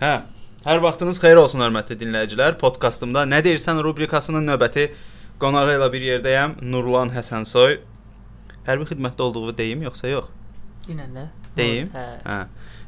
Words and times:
Hə. 0.00 0.12
Hər 0.64 0.80
vaxtınız 0.84 1.18
xeyir 1.20 1.38
olsun 1.40 1.60
hörmətli 1.64 1.96
dinləyicilər. 2.00 2.56
Podkastımda 2.60 3.24
Nə 3.28 3.40
deyirsən 3.44 3.80
rubrikasının 3.84 4.44
növbəti 4.48 4.86
qonağı 5.40 5.76
ilə 5.78 5.88
bir 5.92 6.04
yerdəyəm. 6.06 6.54
Nurlan 6.72 7.12
Həsənsoy. 7.14 7.78
Hərbi 8.68 8.88
xidmətdə 8.90 9.24
olduğunu 9.26 9.54
deyim 9.56 9.84
yoxsa 9.86 10.08
yox? 10.12 10.28
Dinən 10.86 11.14
də. 11.16 11.26
Deyim. 11.56 11.88
Hə. 11.92 12.06
Hə. 12.24 12.38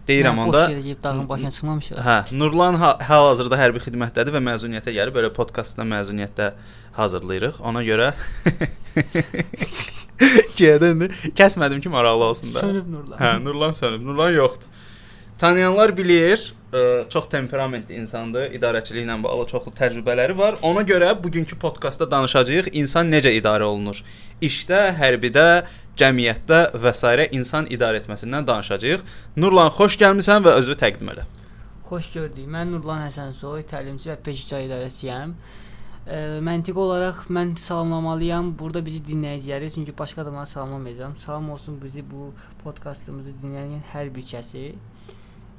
Deyirəm 0.08 0.36
Mən 0.36 0.44
onda. 0.46 0.62
Boş 0.66 0.74
yerə 0.74 0.82
gedib 0.84 1.02
dağın 1.04 1.28
başına 1.28 1.50
çıxmamışıq. 1.56 1.98
Hə, 2.06 2.16
Nurlan 2.38 2.74
ha- 2.80 2.98
hal-hazırda 3.08 3.58
hərbi 3.60 3.82
xidmətdədir 3.84 4.32
və 4.34 4.40
məzuniyyətə 4.48 4.94
gəlib. 4.96 5.14
Belə 5.16 5.30
podkastda 5.36 5.84
məzuniyyətdə 5.86 6.48
hazırlayırıq. 6.96 7.60
Ona 7.70 7.84
görə 7.86 8.08
Gədən 10.58 11.06
kəsmədim 11.38 11.80
ki, 11.84 11.88
maraqlı 11.92 12.24
olsun 12.32 12.54
da. 12.54 12.60
Sönüb 12.64 12.88
Nurlan. 12.92 13.18
Hə, 13.20 13.30
Nurlan 13.44 13.72
sönüb. 13.78 14.02
Nurlan 14.06 14.34
yoxdur. 14.36 14.68
Tanıyanlar 15.42 15.90
bilir, 15.96 16.52
ə, 16.70 16.80
çox 17.10 17.24
temperamentli 17.26 17.96
insandır, 17.98 18.52
idarəçiliklə 18.54 19.16
bağlı 19.24 19.46
çoxlu 19.50 19.72
təcrübələri 19.74 20.36
var. 20.38 20.58
Ona 20.62 20.84
görə 20.86 21.08
bugünkü 21.24 21.58
podkastda 21.58 22.06
danışacağıq 22.10 22.68
insan 22.78 23.10
necə 23.10 23.32
idarə 23.34 23.66
olunur. 23.66 24.04
İşdə, 24.38 24.84
hərbidə, 25.00 25.46
cəmiyyətdə 25.98 26.60
və 26.84 26.92
s. 26.94 27.26
insan 27.38 27.66
idarə 27.66 27.98
etməsindən 28.04 28.46
danışacağıq. 28.46 29.02
Nurlan, 29.36 29.72
xoş 29.80 29.98
gəlmisən 30.04 30.46
və 30.46 30.54
özünü 30.60 30.78
təqdim 30.84 31.10
elə. 31.16 31.26
Xoş 31.90 32.12
gördük. 32.14 32.46
Mən 32.46 32.70
Nurlan 32.76 33.02
Həsənsoy, 33.08 33.66
təlimçi 33.74 34.14
və 34.14 34.18
peşəkar 34.22 34.62
idarəçiyəm. 34.68 35.34
E, 36.06 36.22
məntiqi 36.38 36.78
olaraq 36.86 37.26
mən 37.34 37.56
salamlamalıyam 37.58 38.54
burada 38.62 38.86
bizi 38.86 39.02
dinləyiciləri, 39.10 39.74
çünki 39.74 39.98
başqa 39.98 40.22
adamları 40.22 40.46
salamlamayacağam. 40.54 41.16
Salam 41.16 41.50
olsun 41.50 41.82
bizi 41.82 42.06
bu 42.14 42.30
podkastımızı 42.62 43.34
dinləyən 43.42 43.82
hər 43.90 44.14
bir 44.14 44.30
kəsi. 44.34 44.68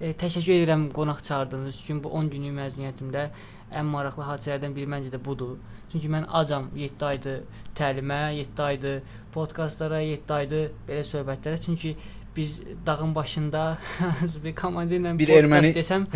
E, 0.02 0.12
təşəkkür 0.14 0.56
edirəm 0.60 0.88
qonaq 0.96 1.22
çağırdığınız 1.28 1.76
üçün. 1.84 2.04
Bu 2.04 2.10
10 2.10 2.30
günlük 2.34 2.56
məzuniyyətimdə 2.58 3.28
ən 3.74 3.86
maraqlı 3.90 4.24
hadisələrdən 4.28 4.74
biri 4.76 4.90
məncə 4.90 5.14
də 5.14 5.20
budur. 5.26 5.58
Çünki 5.92 6.10
mən 6.10 6.26
acam 6.42 6.70
7 6.76 7.06
aydır 7.06 7.40
təlimə, 7.78 8.34
7 8.36 8.62
aydır 8.64 9.00
podkastlara, 9.34 10.02
7 10.02 10.34
aydır 10.34 10.68
belə 10.90 11.04
söhbətlərə. 11.10 11.62
Çünki 11.66 11.96
biz 12.36 12.60
dağın 12.86 13.16
başında 13.16 13.78
bir 14.44 14.56
komandirlə 14.56 15.14
Bir 15.22 15.30
erməni- 15.30 15.74
desəm 15.76 16.08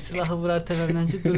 silahı 0.00 0.36
vurar 0.40 0.64
təpəmdən 0.68 1.10
ki 1.10 1.20
dur. 1.24 1.36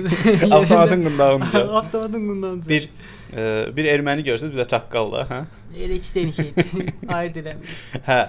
Avtomatın 0.51 1.05
qundağınca. 1.09 1.65
Avtomatın 1.81 2.29
qundağınca. 2.29 2.69
Bir 2.69 2.89
ə, 3.33 3.77
bir 3.77 3.91
erməni 3.97 4.23
görsüz, 4.31 4.55
bir 4.55 4.63
də 4.63 4.69
çaqqalla, 4.77 5.27
hə? 5.31 5.43
elə 5.75 5.99
ikisi 5.99 6.15
də 6.17 6.23
eyni 6.23 6.33
şeydir. 6.33 6.95
Ayırd 7.09 7.43
eləmir. 7.43 7.77
Hə. 8.07 8.23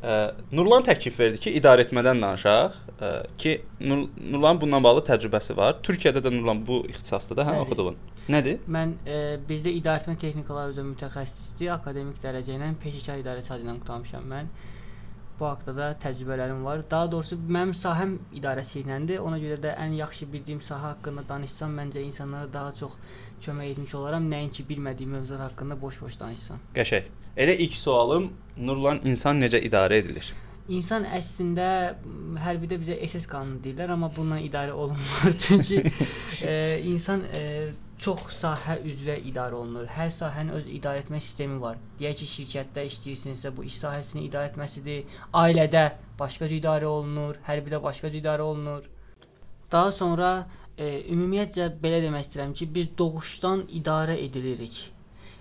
Ə, 0.00 0.16
Nurlan 0.54 0.84
təklif 0.86 1.18
verdi 1.18 1.40
ki, 1.42 1.52
idarə 1.58 1.84
etmədən 1.86 2.22
danışaq. 2.22 2.78
Ə, 2.98 3.12
ki 3.38 3.58
Nur 3.82 4.06
Nurlan 4.16 4.60
bununla 4.62 4.82
bağlı 4.84 5.04
təcrübəsi 5.10 5.56
var. 5.58 5.78
Türkiyədə 5.86 6.22
də 6.24 6.32
Nurlan 6.34 6.62
bu 6.66 6.82
ixtisasda 6.90 7.36
da 7.38 7.46
hə 7.48 7.58
oxuduğun. 7.64 7.98
Nədir? 8.30 8.60
Mən 8.70 8.92
e, 9.02 9.16
bizdə 9.48 9.72
idarəetmə 9.80 10.14
texnikaları 10.22 10.76
üzrə 10.76 10.84
mütəxəssislik, 10.92 11.72
akademik 11.74 12.20
dərəcə 12.22 12.54
ilə 12.54 12.68
peşəkar 12.84 13.18
idarəçi 13.18 13.50
adı 13.56 13.66
ilə 13.66 13.74
qurtarmışam 13.80 14.28
mən. 14.30 14.52
Bu 15.40 15.48
haqqda 15.48 15.74
da 15.74 15.88
təcrübələrim 16.04 16.62
var. 16.62 16.84
Daha 16.90 17.10
doğrusu 17.10 17.40
mənim 17.42 17.72
sahəm 17.74 18.14
idarəçiliklədir. 18.38 19.18
Ona 19.26 19.40
görə 19.42 19.58
də 19.64 19.74
ən 19.82 19.96
yaxşı 19.98 20.28
bildiyim 20.30 20.60
sahə 20.62 20.92
haqqında 20.92 21.24
danışsam, 21.28 21.74
məncə 21.80 22.04
insanlara 22.06 22.52
daha 22.52 22.74
çox 22.78 22.94
kömək 23.44 23.74
etmiş 23.74 23.94
olaram, 23.98 24.28
nəinki 24.30 24.64
bilmədiyim 24.68 25.18
mövzular 25.18 25.48
haqqında 25.48 25.80
boş-boş 25.80 26.20
danışsam. 26.20 26.62
Qəşəng. 26.76 27.10
Elə 27.36 27.56
ilk 27.64 27.76
sualım 27.80 28.32
Nurlan 28.56 29.00
insan 29.08 29.40
necə 29.40 29.60
idarə 29.64 29.98
edilir? 30.02 30.32
İnsan 30.70 31.02
əslində 31.10 31.68
hərbidə 32.44 32.76
bizə 32.78 32.98
SS 33.02 33.26
qanunu 33.30 33.58
deyirlər, 33.64 33.94
amma 33.96 34.10
bununla 34.14 34.38
idarə 34.44 34.76
olunmur. 34.78 35.32
Çünki 35.44 35.80
e, 36.44 36.52
insan 36.86 37.24
e, 37.34 37.42
çox 37.98 38.28
sahə 38.36 38.76
üzrə 38.86 39.16
idarə 39.26 39.58
olunur. 39.58 39.88
Hər 39.90 40.12
sahənin 40.14 40.54
öz 40.60 40.70
idarə 40.70 41.02
etmə 41.02 41.18
sistemi 41.20 41.58
var. 41.62 41.80
Deyək 41.98 42.22
ki, 42.22 42.30
şirkətdə 42.36 42.86
işləyirsinizsə, 42.92 43.52
bu 43.56 43.66
iş 43.66 43.80
sahəsini 43.82 44.28
idarə 44.28 44.52
etməsidir. 44.52 45.04
Ailədə 45.42 45.88
başqa 46.20 46.46
cür 46.46 46.60
idarə 46.60 46.90
olunur, 46.90 47.42
hərbidə 47.48 47.82
başqa 47.82 48.12
cür 48.12 48.22
idarə 48.22 48.46
olunur. 48.46 48.86
Daha 49.72 49.90
sonra 49.90 50.32
e, 50.40 50.61
ümumiyyətcə 50.78 51.68
belə 51.82 52.00
demək 52.04 52.26
istəyirəm 52.26 52.56
ki, 52.56 52.68
biz 52.74 52.90
doğuşdan 52.98 53.66
idarə 53.80 54.16
edilirik 54.24 54.80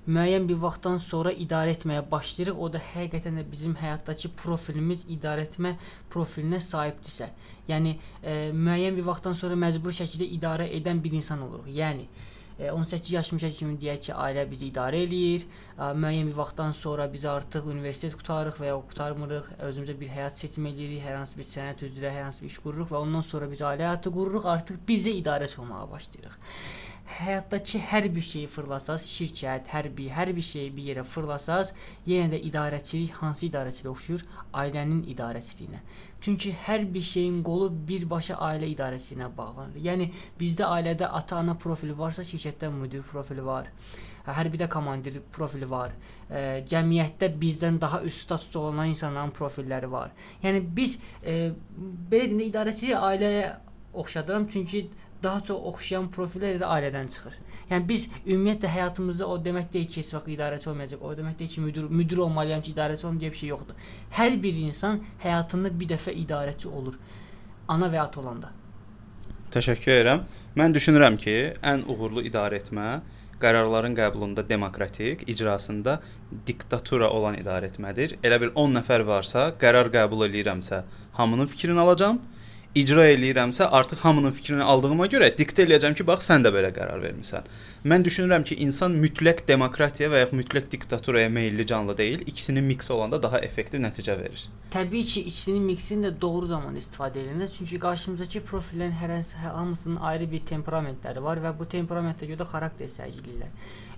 müəyyən 0.08 0.47
bir 0.50 0.58
vaxtdan 0.62 0.97
sonra 0.97 1.31
idarə 1.31 1.75
etməyə 1.75 2.02
başlayırıq. 2.12 2.58
O 2.58 2.69
da 2.74 2.81
həqiqətən 2.81 3.38
də 3.38 3.46
bizim 3.52 3.75
həyatdakı 3.78 4.31
profilimiz 4.42 5.06
idarə 5.16 5.46
etmə 5.46 5.75
profilinə 6.14 6.59
sahibdirsə, 6.66 7.30
yəni 7.69 7.96
e, 8.24 8.52
müəyyən 8.52 8.97
bir 8.97 9.06
vaxtdan 9.12 9.38
sonra 9.38 9.58
məcburi 9.66 10.00
şəkildə 10.02 10.30
idarə 10.38 10.68
edən 10.80 11.03
bir 11.03 11.18
insan 11.22 11.44
oluruq. 11.46 11.69
Yəni 11.78 12.08
e, 12.08 12.41
18 12.59 13.12
yaşımıza 13.13 13.50
kimi 13.50 13.78
deyək 13.81 14.03
ki, 14.07 14.13
ailə 14.13 14.45
bizi 14.51 14.67
idarə 14.72 15.00
eləyir. 15.06 15.47
E, 15.78 15.88
müəyyən 16.03 16.29
bir 16.31 16.38
vaxtdan 16.38 16.75
sonra 16.78 17.07
biz 17.13 17.25
artıq 17.25 17.69
universitet 17.73 18.17
qutarırıq 18.19 18.62
və 18.62 18.69
ya 18.69 18.78
qutarmırıq, 18.91 19.50
özümüzə 19.69 19.97
bir 20.03 20.13
həyat 20.17 20.44
seçim 20.44 20.67
edirik, 20.69 21.01
hər 21.06 21.19
hansı 21.22 21.39
bir 21.39 21.50
sənət 21.53 21.85
üzrə 21.89 22.13
hər 22.13 22.29
hansı 22.29 22.45
bir 22.45 22.51
iş 22.53 22.59
qururuq 22.66 22.94
və 22.94 23.01
ondan 23.01 23.25
sonra 23.34 23.50
biz 23.51 23.66
ailə 23.72 23.88
həyatı 23.88 24.13
qururuq, 24.13 24.47
artıq 24.56 24.79
bizə 24.88 25.16
idarəçi 25.23 25.62
olmağa 25.63 25.89
başlayırıq 25.95 26.39
həyatdakı 27.17 27.79
hər 27.89 28.07
bir 28.16 28.23
şeyi 28.25 28.47
fırlasaz, 28.51 29.05
şirkət, 29.09 29.69
hərbi, 29.73 30.07
hər 30.13 30.31
bir 30.35 30.45
şeyi 30.45 30.72
bir 30.75 30.88
yerə 30.91 31.03
fırlasaz, 31.07 31.73
yenə 32.07 32.31
də 32.33 32.39
idarəçilik 32.49 33.17
hansı 33.22 33.47
idarəçiliyə 33.47 33.91
oxşuyur? 33.91 34.25
Ailənin 34.63 35.03
idarəçiliyinə. 35.13 35.81
Çünki 36.21 36.53
hər 36.66 36.85
bir 36.94 37.01
şeyin 37.01 37.41
qolu 37.44 37.71
birbaşa 37.88 38.38
ailə 38.47 38.69
idarəçiliyinə 38.75 39.31
bağlanır. 39.38 39.81
Yəni 39.88 40.07
bizdə 40.39 40.69
ailədə 40.69 41.09
ata-ana 41.19 41.57
profili 41.57 41.97
varsa, 41.97 42.25
şirkətdə 42.27 42.69
müdir 42.75 43.03
profili 43.11 43.45
var. 43.45 43.71
Hərbidə 44.27 44.67
komandir 44.69 45.17
profili 45.33 45.69
var. 45.69 45.95
E, 46.29 46.61
cəmiyyətdə 46.69 47.31
bizdən 47.41 47.81
daha 47.81 48.03
üst 48.05 48.27
statusda 48.27 48.59
olan 48.69 48.94
insanların 48.94 49.33
profilləri 49.33 49.89
var. 49.91 50.13
Yəni 50.44 50.61
biz 50.77 51.00
e, 51.23 51.51
belə 52.11 52.29
deyim 52.29 52.39
də 52.44 52.50
idarəçiliyi 52.51 53.00
ailəyə 53.00 53.47
oxşadıram 53.94 54.47
çünki 54.47 54.89
daha 55.23 55.41
çox 55.47 55.61
oxşayan 55.71 56.09
profillər 56.15 56.59
də 56.61 56.69
ailədən 56.75 57.09
çıxır. 57.13 57.37
Yəni 57.71 57.87
biz 57.87 58.07
ümumiyyətlə 58.25 58.71
həyatımızda 58.75 59.27
o 59.31 59.37
demək 59.45 59.69
deyil 59.73 59.87
ki, 59.87 60.01
heç 60.01 60.13
vaxt 60.15 60.31
idarəçi 60.35 60.69
olmayacaq. 60.69 61.03
O 61.03 61.13
demək 61.17 61.37
deyil 61.39 61.51
ki, 61.53 61.61
müdir 61.61 61.83
müdir 61.99 62.23
olmalıyam 62.25 62.61
ki, 62.61 62.73
idarəçi 62.75 63.05
olum 63.05 63.19
deyə 63.21 63.31
bir 63.31 63.41
şey 63.43 63.49
yoxdur. 63.53 63.77
Hər 64.17 64.35
bir 64.43 64.59
insan 64.65 64.99
həyatında 65.23 65.71
bir 65.79 65.93
dəfə 65.93 66.15
idarəçi 66.25 66.67
olur. 66.67 66.97
Ana 67.67 67.87
və 67.93 68.01
ata 68.03 68.21
olanda. 68.21 68.51
Təşəkkür 69.51 69.95
edirəm. 69.97 70.25
Mən 70.59 70.75
düşünürəm 70.75 71.17
ki, 71.21 71.38
ən 71.63 71.85
uğurlu 71.88 72.25
idarə 72.27 72.59
etmə 72.59 73.01
qərarların 73.41 73.95
qəbulunda 73.97 74.43
demokratik, 74.49 75.23
icrasında 75.29 75.97
diktatura 76.47 77.09
olan 77.09 77.38
idarə 77.39 77.71
etmədir. 77.71 78.17
Elə 78.23 78.38
bir 78.43 78.53
10 78.63 78.77
nəfər 78.79 79.05
varsa, 79.07 79.47
qərar 79.61 79.89
qəbul 79.93 80.27
eləyirəmsə, 80.27 80.83
hamının 81.17 81.49
fikrini 81.49 81.81
alacağam. 81.81 82.21
İcra 82.71 83.03
eləyirəmsə, 83.11 83.65
artıq 83.67 83.99
hamının 84.05 84.31
fikrini 84.31 84.63
aldığıma 84.63 85.09
görə 85.11 85.27
diktə 85.35 85.65
eləyəcəm 85.65 85.95
ki, 85.99 86.05
bax 86.07 86.29
sən 86.29 86.45
də 86.45 86.53
belə 86.55 86.69
qərar 86.71 87.01
vermisən. 87.03 87.49
Mən 87.91 88.05
düşünürəm 88.07 88.45
ki, 88.47 88.55
insan 88.63 88.95
mütləq 88.95 89.41
demokratiyaya 89.49 90.13
və 90.13 90.21
ya 90.21 90.29
mütləq 90.31 90.69
diktaturaya 90.71 91.27
meylli 91.27 91.65
canlı 91.67 91.97
deyil, 91.97 92.23
ikisinin 92.31 92.63
miks 92.63 92.87
olanda 92.95 93.19
daha 93.23 93.43
effektiv 93.43 93.83
nəticə 93.83 94.15
verir. 94.21 94.45
Təbii 94.71 95.03
ki, 95.03 95.25
ikisinin 95.33 95.67
miksini 95.67 96.07
də 96.07 96.13
doğru 96.21 96.47
zamanda 96.47 96.79
istifadə 96.79 97.19
edilir. 97.25 97.51
Çünki 97.57 97.79
qarşımızdakı 97.89 98.45
profillərin 98.53 98.95
hər 99.03 99.17
hamısının 99.51 99.99
ayrı 99.99 100.31
bir 100.31 100.47
temperamentləri 100.55 101.27
var 101.27 101.43
və 101.43 101.51
bu 101.59 101.67
temperamentə 101.75 102.29
görə 102.29 102.45
də 102.45 102.51
xarakter 102.53 102.88
sərgiləyirlər. 102.95 103.51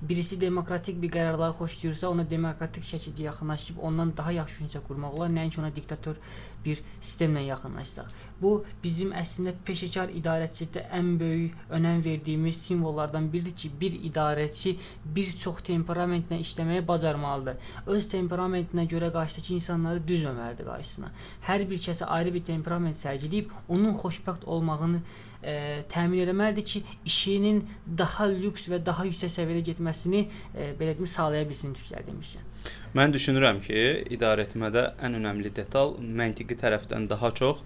Birisi 0.03 0.35
demokratik 0.41 0.97
bir 1.01 1.13
qərarları 1.13 1.53
xoşlayırsa, 1.59 2.09
ona 2.09 2.25
demokratik 2.29 2.83
şəkildə 2.89 3.29
yaxınlaşıb 3.29 3.77
ondan 3.79 4.09
daha 4.17 4.33
yaxşı 4.41 4.65
ünsiyyət 4.65 4.89
qurmaq 4.89 5.13
olar, 5.15 5.29
nəinki 5.31 5.61
ona 5.61 5.69
diktator 5.75 6.17
bir 6.65 6.81
sistemlə 7.01 7.43
yaxınlaşsaq. 7.47 8.11
Bu 8.41 8.51
bizim 8.83 9.13
əslində 9.15 9.53
peşəkar 9.67 10.11
idarəçilikdə 10.19 10.85
ən 10.97 11.13
böyük 11.19 11.73
önəm 11.77 12.03
verdiyimiz 12.05 12.57
simvollardan 12.65 13.29
biridir 13.33 13.55
ki, 13.61 13.71
bir 13.81 13.97
idarəçi 14.09 14.75
bir 15.15 15.31
çox 15.43 15.61
temperamentlə 15.69 16.39
işləməyi 16.43 16.85
bacarmalıdır. 16.87 17.59
Öz 17.95 18.07
temperamentinə 18.15 18.87
görə 18.93 19.11
qarşıdakı 19.15 19.53
insanları 19.59 20.03
düzməməlidir 20.07 20.67
qarşısına. 20.71 21.11
Hər 21.49 21.67
bir 21.69 21.83
kəsə 21.87 22.09
ayrı 22.17 22.33
bir 22.33 22.47
temperament 22.49 22.99
sərgiləyib 22.99 23.53
onun 23.67 23.95
xoşbəxt 24.03 24.47
olmağını 24.55 25.03
e, 25.43 25.83
təmin 25.93 26.25
etməlidir 26.27 26.65
ki, 26.73 26.83
işinin 27.05 27.63
daha 27.97 28.27
lüks 28.31 28.67
və 28.71 28.81
daha 28.85 29.05
yüksək 29.09 29.31
səviyyədə 29.37 29.69
getməsini 29.71 30.25
e, 30.25 30.71
belə 30.79 30.97
deyim 30.97 31.09
sağlaya 31.17 31.47
bilsin 31.49 31.75
türklər 31.77 32.07
demişkən. 32.09 32.52
Mən 32.97 33.13
düşünürəm 33.15 33.61
ki, 33.65 33.79
idarə 34.13 34.45
etmədə 34.47 34.91
ən 35.01 35.17
önəmli 35.19 35.53
detal 35.55 35.95
məntiqi 35.99 36.59
tərəfdən 36.61 37.09
daha 37.09 37.31
çox 37.33 37.63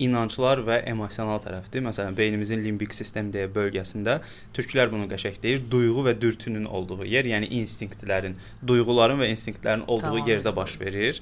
inanclar 0.00 0.62
və 0.64 0.78
emosional 0.88 1.40
tərəfdir. 1.44 1.82
Məsələn, 1.84 2.14
beynimizin 2.16 2.62
limbik 2.64 2.94
sistem 2.96 3.28
deyə 3.34 3.50
bölgəsində 3.52 4.18
türklər 4.56 4.88
bunu 4.92 5.08
qəşəng 5.10 5.36
deyir, 5.42 5.60
duyğu 5.70 6.06
və 6.06 6.14
dürtünün 6.20 6.64
olduğu 6.64 7.04
yer, 7.04 7.28
yəni 7.28 7.50
instinktlərin, 7.60 8.38
duyğuların 8.66 9.20
və 9.20 9.28
instinktlərin 9.34 9.84
olduğu 9.86 10.14
tamam. 10.16 10.30
yerdə 10.30 10.54
baş 10.56 10.78
verir. 10.80 11.20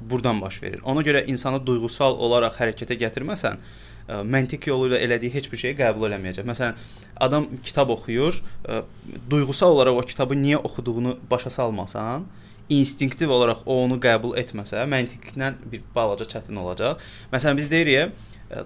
Burdan 0.00 0.40
baş 0.40 0.62
verir. 0.62 0.84
Ona 0.84 1.02
görə 1.02 1.24
insanı 1.26 1.58
duyğusal 1.66 2.14
olaraq 2.14 2.60
hərəkətə 2.60 2.98
gətirməsən, 3.02 3.58
ə, 3.58 4.22
məntiq 4.22 4.70
yolu 4.70 4.92
ilə 4.92 5.02
elədiyi 5.08 5.34
heç 5.34 5.50
bir 5.50 5.62
şeyi 5.64 5.78
qəbul 5.82 6.06
eləməyəcək. 6.06 6.46
Məsələn, 6.46 6.78
adam 7.26 7.50
kitab 7.66 7.90
oxuyur, 7.96 8.38
ə, 8.62 8.84
duyğusal 9.30 9.74
olaraq 9.74 9.98
o 10.04 10.06
kitabı 10.14 10.38
niyə 10.38 10.62
oxuduğunu 10.62 11.18
başa 11.30 11.50
salmasan, 11.50 12.28
instinktiv 12.68 13.30
olaraq 13.30 13.64
o 13.66 13.80
onu 13.84 13.98
qəbul 14.02 14.36
etməsə, 14.40 14.84
məntiqlə 14.90 15.50
bir 15.72 15.82
balaca 15.94 16.26
çətin 16.28 16.60
olacaq. 16.60 17.02
Məsələn, 17.32 17.58
biz 17.60 17.70
deyirik, 17.72 18.14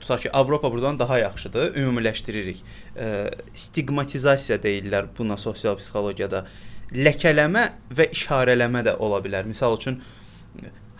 tutaq 0.02 0.26
ki, 0.26 0.32
Avropa 0.32 0.70
burdan 0.72 0.98
daha 0.98 1.18
yaxşıdır, 1.18 1.72
ümumiləşdiririk. 1.80 2.62
Ə, 2.94 3.08
stigmatizasiya 3.66 4.60
deyirlər 4.62 5.10
buna 5.18 5.38
sosial 5.40 5.78
psixologiyada. 5.80 6.44
Ləkələmə 6.94 7.64
və 7.94 8.10
işarələmə 8.14 8.84
də 8.86 8.96
ola 9.02 9.20
bilər. 9.24 9.48
Məsəl 9.50 9.76
üçün 9.76 10.00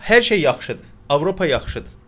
hər 0.09 0.21
şey 0.31 0.43
yaxşıdır. 0.45 0.91
Avropa 1.09 1.47
yaxşıdır 1.49 1.98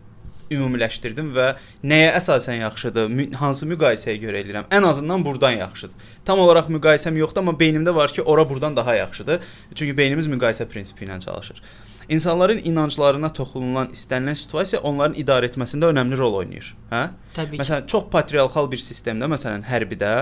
ümumiləşdirdim 0.56 1.30
və 1.36 1.48
nəyə 1.84 2.10
əsasən 2.18 2.60
yaxşıdır, 2.62 3.12
hansı 3.40 3.68
müqayisəyə 3.70 4.18
görə 4.22 4.42
eləyirəm. 4.42 4.68
Ən 4.72 4.88
azından 4.88 5.24
burdan 5.24 5.56
yaxşıdır. 5.58 6.10
Tam 6.24 6.42
olaraq 6.44 6.70
müqayisəm 6.72 7.18
yoxdur, 7.18 7.44
amma 7.44 7.56
beynimdə 7.58 7.94
var 7.94 8.12
ki, 8.12 8.22
ora 8.22 8.48
burdan 8.48 8.76
daha 8.76 8.94
yaxşıdır. 8.94 9.40
Çünki 9.74 9.96
beynimiz 9.96 10.30
müqayisə 10.32 10.68
prinsipi 10.68 11.08
ilə 11.08 11.20
çalışır. 11.20 11.62
İnsanların 12.08 12.60
inanclarına 12.64 13.32
toxunulan 13.32 13.92
istənilən 13.94 14.38
situasiya 14.38 14.80
onların 14.80 15.14
idarə 15.20 15.50
etməsində 15.50 15.90
önəmli 15.92 16.18
rol 16.18 16.38
oynayır. 16.40 16.72
Hə? 16.90 17.02
Təbii 17.36 17.60
məsələn, 17.60 17.86
çox 17.88 18.08
patriarxal 18.12 18.68
bir 18.72 18.82
sistemdə, 18.82 19.28
məsələn, 19.32 19.64
hərbidə 19.68 20.12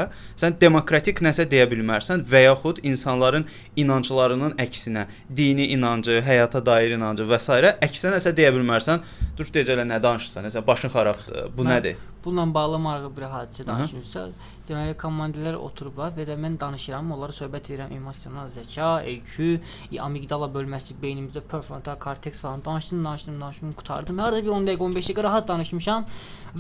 sən 0.41 0.59
demokratik 0.61 1.23
nəsə 1.25 1.49
deyə 1.51 1.67
bilmərsən 1.73 2.23
və 2.31 2.45
yaxud 2.45 2.83
insanların 2.87 3.49
inanclarının 3.77 4.55
əksinə, 4.63 5.07
dini 5.37 5.71
inancı, 5.75 6.21
həyata 6.27 6.63
dair 6.67 6.95
inancı 6.99 7.27
və 7.31 7.41
s. 7.41 7.75
əksinə 7.89 8.15
nəsə 8.17 8.35
deyə 8.37 8.53
bilmərsən, 8.55 9.03
dur 9.39 9.51
deyəcəklər 9.57 9.89
nə 9.91 10.03
danışırsan, 10.03 10.47
nəsə 10.47 10.67
başın 10.67 10.95
xarabdır. 10.95 11.51
Bu 11.57 11.67
Mən, 11.67 11.77
nədir? 11.79 12.10
Bununla 12.25 12.55
bağlı 12.55 12.79
maraqlı 12.79 13.11
bir 13.17 13.25
hadisə 13.33 13.65
danışmışsa, 13.67 14.23
deməli 14.69 14.95
komandirlər 15.01 15.57
oturublar 15.57 16.13
və 16.17 16.27
də 16.29 16.35
mən 16.37 16.59
danışıram, 16.61 17.13
onlara 17.15 17.33
söhbət 17.33 17.71
edirəm, 17.71 17.95
emosional 17.97 18.51
zəka, 18.53 18.91
EQ, 19.09 19.61
amigdala 20.05 20.51
bölməsi 20.53 20.97
beynimizdə 21.03 21.41
prefrontal 21.41 21.97
korteks 21.99 22.43
falan 22.45 22.65
danışdım, 22.65 23.05
danışdım, 23.05 23.41
danışdım, 23.41 23.73
qutardım. 23.79 24.19
Harda 24.19 24.43
bir 24.45 24.53
10 24.57 24.69
dəqiqə, 24.69 24.89
15 24.89 25.09
dəqiqə 25.11 25.25
rahat 25.29 25.49
danışmışam 25.49 26.05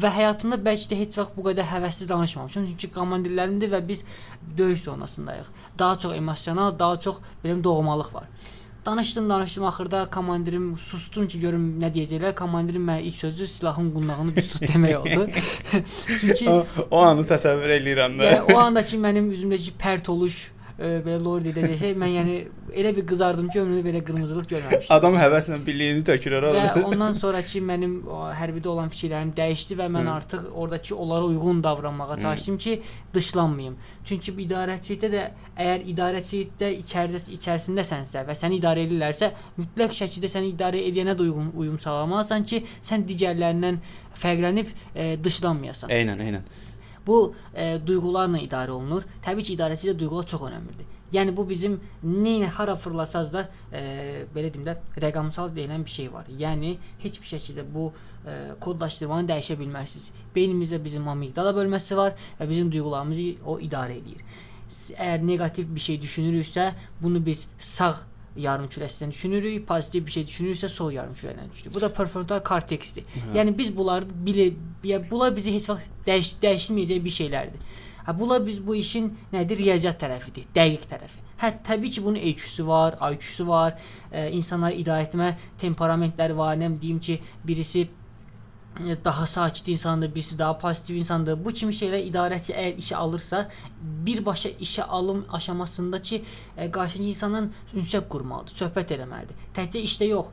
və 0.04 0.12
həyatımda 0.16 0.60
bəlkə 0.68 0.92
də 0.94 1.00
heç 1.02 1.18
vaxt 1.20 1.36
bu 1.36 1.44
qədər 1.50 1.68
həvəssiz 1.74 2.08
danışmamışam. 2.08 2.70
Çünki 2.72 2.92
komandirlərimdir 2.94 3.74
və 3.74 3.82
biz 3.88 4.04
döyüş 4.56 4.86
zonasındayıq. 4.88 5.52
Daha 5.78 5.98
çox 5.98 6.16
emosional, 6.16 6.78
daha 6.78 6.98
çox 7.08 7.20
belə 7.44 7.60
doğmalıq 7.64 8.14
var. 8.14 8.32
Danışdım, 8.86 9.30
danışdım, 9.30 9.64
axırda 9.64 10.06
komandirim 10.10 10.76
sustum 10.78 11.26
ki, 11.28 11.40
görüm 11.40 11.64
nə 11.82 11.90
deyəcəklər. 11.92 12.32
Komandirin 12.34 12.86
mənə 12.86 13.02
ilk 13.10 13.16
sözü 13.16 13.46
silahın 13.46 13.90
qunağını 13.92 14.36
bir 14.36 14.46
tut 14.48 14.62
demək 14.62 14.96
oldu. 14.96 15.26
Çünki 16.20 16.48
o, 16.50 16.64
o 16.90 17.02
anı 17.04 17.26
təsəvvür 17.28 17.74
eləyirəm 17.76 18.16
də. 18.22 18.30
O 18.54 18.56
andakı 18.58 18.96
mənim 18.96 19.28
üzümdəki 19.36 19.76
pərt 19.82 20.08
oluş 20.08 20.46
belə 20.80 21.18
Lordi 21.20 21.52
dedəcək. 21.54 21.96
Mən 22.00 22.12
yəni 22.14 22.34
elə 22.72 22.92
bir 22.96 23.04
qızardım 23.08 23.50
ki, 23.52 23.60
ömrümdə 23.60 23.84
belə 23.84 24.00
qırmızılıq 24.06 24.46
görməmişdim. 24.52 24.92
Adam 24.96 25.16
həvəslə 25.20 25.58
birliyini 25.66 26.04
tökür 26.06 26.36
ora. 26.38 26.52
Və 26.56 26.84
ondan 26.90 27.16
sonrakı 27.20 27.60
mənim 27.64 27.98
hərbidə 28.38 28.70
olan 28.72 28.92
fikirlərim 28.92 29.34
dəyişdi 29.36 29.76
və 29.80 29.88
mən 29.92 30.08
Hı. 30.08 30.14
artıq 30.14 30.46
oradakı 30.54 30.96
onlara 30.96 31.24
uyğun 31.24 31.62
davranmağa 31.64 32.16
çalışdım 32.22 32.58
ki, 32.58 32.80
dışlanmayım. 33.14 33.76
Çünki 34.04 34.32
idarəçilikdə 34.46 35.12
də 35.12 35.26
əgər 35.58 35.84
idarəçilikdə 35.92 36.72
içəridə 36.80 37.22
içərisindəsənsə 37.36 38.24
və 38.28 38.38
səni 38.38 38.60
idarə 38.60 38.86
edirlərsə, 38.86 39.32
mütləq 39.60 39.96
şəkildə 40.00 40.32
səni 40.32 40.54
idarə 40.54 40.80
edənə 40.88 41.16
də 41.18 41.28
uyğun 41.28 41.52
uyum 41.60 41.78
sağlamalısan 41.82 42.46
ki, 42.48 42.64
sən 42.86 43.04
digərlərindən 43.08 43.82
fərqlənib 44.20 44.72
e, 44.94 45.12
dışlanmayasan. 45.22 45.92
Eynən, 45.92 46.24
eynən. 46.24 46.48
Bu 47.10 47.18
e, 47.54 47.80
duyğularla 47.86 48.38
idarə 48.46 48.70
olunur. 48.76 49.06
Təbii 49.24 49.46
ki, 49.46 49.56
idarəçilikdə 49.58 49.98
duyğular 49.98 50.26
çox 50.30 50.46
əhəmiylidir. 50.46 50.96
Yəni 51.10 51.34
bu 51.36 51.48
bizim 51.48 51.80
nə 52.06 52.46
hara 52.54 52.76
fırlasaz 52.78 53.32
da 53.32 53.48
e, 53.72 53.80
belə 54.34 54.52
deyim 54.54 54.66
də 54.68 54.76
rəqəmsal 55.02 55.50
deyilən 55.56 55.82
bir 55.86 55.90
şey 55.90 56.12
var. 56.12 56.28
Yəni 56.38 56.76
heç 57.02 57.18
bir 57.22 57.32
şəkildə 57.32 57.64
bu 57.74 57.88
e, 57.90 58.36
kodlaşdırmanı 58.62 59.26
dəyişə 59.32 59.58
bilmərsiniz. 59.58 60.12
Beynimizdə 60.36 60.78
bizim 60.84 61.08
amigdala 61.10 61.54
bölməsi 61.56 61.98
var 61.98 62.14
və 62.38 62.48
bizim 62.48 62.70
duyğularımızı 62.72 63.26
o 63.44 63.58
idarə 63.58 63.98
edir. 63.98 64.22
Əgər 64.94 65.26
neqativ 65.26 65.74
bir 65.74 65.82
şey 65.82 65.98
düşünürüksə, 66.04 66.70
bunu 67.02 67.26
biz 67.26 67.48
sağ 67.58 67.96
yarımkürəsindən 68.36 69.10
düşünürük, 69.10 69.66
pozitiv 69.68 70.06
bir 70.06 70.10
şey 70.16 70.26
düşünürüksə 70.26 70.68
sol 70.68 70.92
yarımkürədən 70.92 71.50
düşünürük. 71.52 71.74
Bu 71.74 71.80
da 71.80 71.92
prefrontal 71.92 72.42
korteksdir. 72.44 73.04
Hə. 73.14 73.38
Yəni 73.38 73.56
biz 73.58 73.76
bunları 73.76 74.52
ya 74.84 75.02
bunlar 75.10 75.36
bizi 75.36 75.54
heç 75.54 75.68
vaxt 75.68 76.06
dəyiş 76.06 76.34
dəyişməyəcək 76.42 77.04
bir 77.04 77.16
şeylərdir. 77.16 77.66
Hə 78.06 78.18
bunlar 78.18 78.46
biz 78.46 78.60
bu 78.66 78.76
işin 78.76 79.10
nədir? 79.32 79.58
Riyaziyyat 79.58 80.00
tərəfidir, 80.02 80.46
dəqiq 80.54 80.86
tərəfi. 80.90 81.26
Hə 81.40 81.52
təbii 81.64 81.90
ki, 81.90 82.02
bunun 82.04 82.20
EQ-sü 82.30 82.66
var, 82.66 82.96
IQ-sü 83.12 83.46
var, 83.48 83.76
e, 84.12 84.28
insanları 84.36 84.76
idarə 84.76 85.06
etmə 85.06 85.30
temperamentləri 85.60 86.36
var. 86.36 86.58
Nə 86.60 86.68
deyim 86.80 86.98
ki, 87.00 87.20
birisi 87.44 87.86
daha 89.04 89.26
sakit 89.26 89.68
insandır, 89.68 90.14
birisi 90.14 90.38
daha 90.38 90.58
pozitiv 90.58 90.94
insandır. 90.94 91.44
Bu 91.44 91.52
kimi 91.52 91.72
şeylər 91.72 92.04
idarəçi 92.10 92.54
əgər 92.54 92.78
işə 92.80 92.94
alırsa, 92.96 93.48
birbaşa 94.06 94.48
işə 94.48 94.82
alım 94.82 95.24
aşamasındakı 95.32 96.20
e, 96.56 96.70
qarşıdakı 96.70 97.08
insanla 97.08 97.42
ünsiyyət 97.74 98.08
qurmalıdır, 98.08 98.56
söhbət 98.62 98.94
eləməlidir. 98.96 99.42
Təkcə 99.56 99.82
işdə 99.88 100.08
yox. 100.10 100.30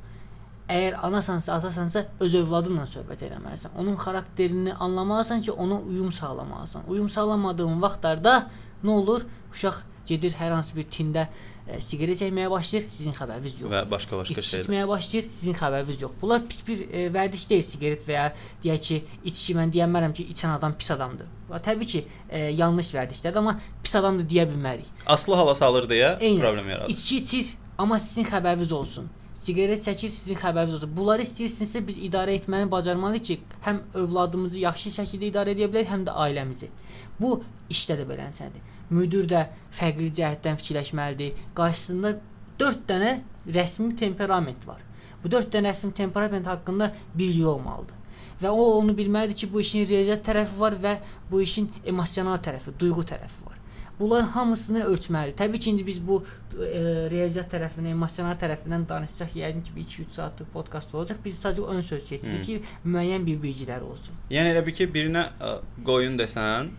Əgər 0.68 1.00
anasansa, 1.08 1.54
atasansa 1.56 2.06
öz 2.20 2.34
övladınla 2.36 2.86
söhbət 2.92 3.24
eləməlisən. 3.30 3.76
Onun 3.78 3.96
xarakterini 3.96 4.74
anlamalısan 4.74 5.42
ki, 5.42 5.52
ona 5.52 5.80
uyum 5.80 6.12
sağlamalısan. 6.12 6.84
Uyum 6.88 7.10
sağlamadığın 7.10 7.82
vaxtlarda 7.82 8.50
nə 8.84 8.90
olur? 9.02 9.26
Uşaq 9.54 9.84
gedir 10.08 10.36
hər 10.40 10.54
hansı 10.56 10.76
bir 10.78 10.86
tində 10.94 11.26
e, 11.68 11.82
siqaret 11.84 12.20
çəkməyə 12.22 12.48
başlayır, 12.52 12.86
sizin 12.96 13.16
xəbəriniz 13.18 13.58
yox. 13.62 13.72
Və 13.74 13.82
başqa-başqa 13.92 14.44
şeylər. 14.46 14.64
İçməyə 14.64 14.86
başlayır, 14.88 15.26
sizin 15.40 15.58
xəbəriniz 15.60 16.02
yox. 16.06 16.14
Bunlar 16.22 16.46
pis 16.48 16.62
bir 16.68 16.86
e, 16.88 17.02
vərdiş 17.12 17.44
deyil, 17.50 17.66
siqaret 17.68 18.06
və 18.08 18.16
ya 18.16 18.28
deyək 18.64 18.86
ki, 18.88 19.02
içki 19.32 19.58
mən 19.58 19.74
deyəmərəm 19.76 20.16
ki, 20.16 20.28
içən 20.32 20.56
adam 20.56 20.78
pis 20.80 20.92
adamdır. 20.96 21.28
Və 21.52 21.60
təbii 21.68 21.92
ki, 21.92 22.06
e, 22.30 22.40
yanlış 22.56 22.94
vərdişlərdir, 22.96 23.42
amma 23.44 23.58
pis 23.84 23.96
adamdır 24.00 24.30
deyə 24.32 24.48
bilmərik. 24.54 24.88
Aslı 25.06 25.36
hala 25.36 25.56
salır 25.60 25.90
deyə 25.92 26.16
Eynən. 26.20 26.40
problem 26.40 26.70
yaradır. 26.70 26.94
İçki 26.96 27.18
içir, 27.18 27.54
amma 27.78 28.00
sizin 28.00 28.24
xəbəriniz 28.32 28.74
olsun. 28.74 29.10
Siqaret 29.38 29.84
çəkir, 29.86 30.10
sizin 30.10 30.36
xəbəriniz 30.40 30.80
olsun. 30.80 30.96
Bunları 30.98 31.24
istəyirsinizsə 31.28 31.84
biz 31.88 32.00
idarə 32.08 32.34
etməni 32.40 32.72
bacarmalıyıq 32.72 33.24
ki, 33.28 33.40
həm 33.68 33.84
övladımızı 33.94 34.60
yaxşı 34.64 34.96
şəkildə 35.02 35.30
idarə 35.34 35.54
edə 35.56 35.68
bilək, 35.72 35.88
həm 35.92 36.08
də 36.08 36.16
ailəmizi. 36.26 36.72
Bu 37.20 37.40
işdə 37.74 37.98
də 38.00 38.08
beləcədir 38.10 38.64
müdir 38.90 39.28
də 39.30 39.46
fərqli 39.76 40.10
cəhətdən 40.16 40.60
fikirləşməlidir. 40.62 41.34
Qarşısında 41.58 42.14
4 42.60 42.86
dənə 42.90 43.14
rəsmi 43.54 43.96
temperament 44.00 44.68
var. 44.68 44.82
Bu 45.24 45.32
4 45.32 45.52
dənə 45.56 45.74
rəsmi 45.74 45.94
temperament 45.98 46.48
haqqında 46.48 46.92
bilgi 47.16 47.46
olmalıdır. 47.46 47.96
Və 48.42 48.54
o 48.54 48.64
onu 48.78 48.94
bilməlidir 48.98 49.36
ki, 49.36 49.52
bu 49.54 49.62
işin 49.62 49.88
riyaziyyat 49.90 50.26
tərəfi 50.26 50.60
var 50.60 50.78
və 50.82 50.98
bu 51.32 51.42
işin 51.42 51.72
emosional 51.86 52.38
tərəfi, 52.38 52.76
duyğu 52.80 53.06
tərəfi 53.12 53.46
var. 53.46 53.56
Bunların 54.00 54.28
hamısını 54.30 54.84
ölçməlidir. 54.86 55.34
Təbii 55.40 55.60
ki, 55.60 55.72
indi 55.72 55.86
biz 55.88 55.98
bu 56.08 56.20
e, 56.22 56.84
riyaziyyat 57.10 57.50
tərəfindən, 57.50 57.96
emosional 57.96 58.38
tərəfindən 58.38 58.86
danışsaq, 58.90 59.34
yəqin 59.42 59.64
ki, 59.66 59.74
2-3 59.82 60.20
saatlıq 60.20 60.52
podkast 60.54 60.94
olacaq. 60.94 61.18
Biz 61.26 61.40
sadəcə 61.42 61.66
ön 61.74 61.82
söz 61.82 62.06
keçirik 62.12 62.46
ki, 62.46 62.60
müəyyən 62.86 63.26
bir 63.26 63.42
bilgilər 63.42 63.82
olsun. 63.90 64.22
Yəni 64.30 64.54
elə 64.54 64.62
bir 64.70 64.78
ki, 64.78 64.86
birinə 64.94 65.32
ə, 65.42 65.56
qoyun 65.90 66.22
desən, 66.22 66.70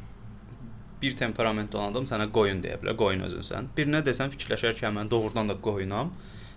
bir 1.02 1.16
temperament 1.16 1.74
olan 1.74 1.92
adam 1.92 2.08
sənə 2.08 2.28
qoyun 2.34 2.62
deyə 2.64 2.80
bilər, 2.82 2.96
qoyun 2.98 3.26
özünsən. 3.28 3.70
Birinə 3.76 4.02
desən 4.06 4.32
fikirləşər 4.34 4.76
ki, 4.78 4.90
mən 4.96 5.10
doğrudan 5.10 5.52
da 5.52 5.56
qoyunam. 5.68 6.12